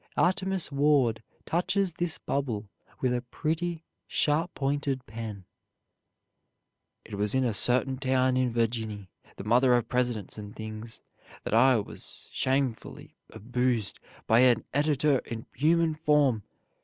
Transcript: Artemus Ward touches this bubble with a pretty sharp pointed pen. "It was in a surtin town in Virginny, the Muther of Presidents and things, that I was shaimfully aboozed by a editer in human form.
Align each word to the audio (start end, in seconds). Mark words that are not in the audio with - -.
Artemus 0.17 0.71
Ward 0.71 1.21
touches 1.45 1.93
this 1.93 2.17
bubble 2.17 2.67
with 3.01 3.13
a 3.13 3.21
pretty 3.21 3.83
sharp 4.07 4.51
pointed 4.55 5.05
pen. 5.05 5.45
"It 7.05 7.13
was 7.19 7.35
in 7.35 7.43
a 7.45 7.53
surtin 7.53 7.99
town 7.99 8.35
in 8.35 8.51
Virginny, 8.51 9.11
the 9.37 9.43
Muther 9.43 9.77
of 9.77 9.87
Presidents 9.87 10.39
and 10.39 10.55
things, 10.55 11.01
that 11.43 11.53
I 11.53 11.75
was 11.75 12.27
shaimfully 12.33 13.11
aboozed 13.29 13.99
by 14.25 14.39
a 14.39 14.55
editer 14.73 15.19
in 15.19 15.45
human 15.53 15.93
form. 15.93 16.41